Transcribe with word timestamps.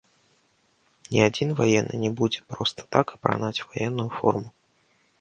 Ні 1.11 1.19
адзін 1.27 1.53
ваенны 1.61 1.95
не 2.05 2.11
будзе 2.23 2.39
проста 2.57 2.79
так 2.99 3.05
апранаць 3.19 3.55
ваенную 3.67 4.09
форму. 4.19 4.49